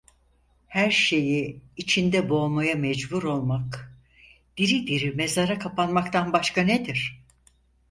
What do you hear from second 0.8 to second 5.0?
şeyi içinde boğmaya mecbur olmak, diri